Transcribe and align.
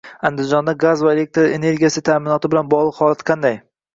Andijonda 0.27 0.73
gaz 0.83 1.03
va 1.07 1.11
elektr 1.17 1.51
energiyasi 1.57 2.03
ta’minoti 2.09 2.51
bilan 2.53 2.71
bog‘liq 2.75 3.03
holat 3.03 3.23
qanday? 3.31 3.55